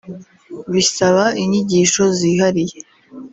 bisaba 0.73 1.23
inyigisho 1.43 2.03
zihariye 2.17 2.77